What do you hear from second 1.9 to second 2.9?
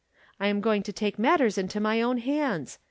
own hands.